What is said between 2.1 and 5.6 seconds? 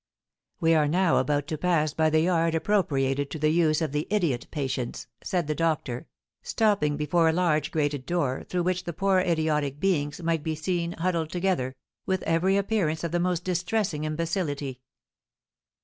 yard appropriated to the use of the idiot patients," said the